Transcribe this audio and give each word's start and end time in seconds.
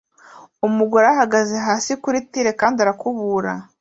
Umugore 0.67 1.05
ahagaze 1.13 1.55
hasi 1.67 1.91
kuri 2.03 2.17
tile 2.31 2.51
kandi 2.59 2.77
arakubura 2.83 3.51